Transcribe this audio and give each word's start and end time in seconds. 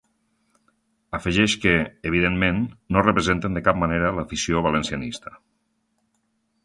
Afegeix 1.17 1.55
que 1.65 1.73
‘evidentment, 2.11 2.63
no 2.97 3.03
representen 3.07 3.59
de 3.59 3.63
cap 3.71 3.79
manera 3.85 4.13
l’afició 4.21 4.65
valencianista’. 4.69 5.35